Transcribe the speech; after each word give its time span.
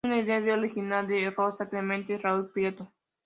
Es 0.03 0.09
una 0.09 0.17
idea 0.41 0.55
original 0.55 1.05
de 1.05 1.29
Rosa 1.29 1.69
Clemente, 1.69 2.13
y 2.13 2.17
Raúl 2.17 2.49
Prieto. 2.49 2.91